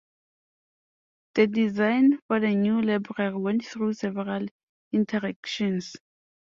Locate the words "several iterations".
3.93-5.95